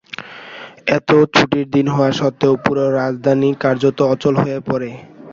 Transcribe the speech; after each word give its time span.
এতে 0.95 1.15
ছুটির 1.35 1.67
দিন 1.75 1.87
হওয়া 1.87 2.11
সত্ত্বেও 2.19 2.53
পুরো 2.63 2.83
রাজধানী 2.99 3.49
কার্যত 3.63 3.97
অচল 4.13 4.33
হয়ে 4.41 4.59
পড়ে। 4.67 4.89